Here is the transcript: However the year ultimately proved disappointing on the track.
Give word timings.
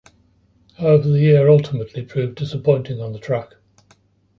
However 0.79 1.09
the 1.09 1.19
year 1.19 1.47
ultimately 1.47 2.01
proved 2.03 2.33
disappointing 2.33 2.99
on 3.01 3.13
the 3.13 3.19
track. 3.19 3.53